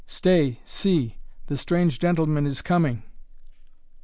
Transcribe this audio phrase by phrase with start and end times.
[0.07, 3.03] Stay, see the strange gentleman is coming."